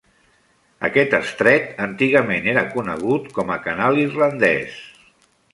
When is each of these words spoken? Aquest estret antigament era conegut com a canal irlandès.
Aquest 0.87 1.13
estret 1.17 1.69
antigament 1.87 2.49
era 2.55 2.65
conegut 2.73 3.31
com 3.39 3.55
a 3.57 3.61
canal 3.69 4.03
irlandès. 4.09 4.85